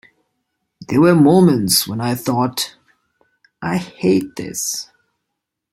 [0.87, 2.75] There were moments when I thought,
[3.61, 4.89] 'I hate this.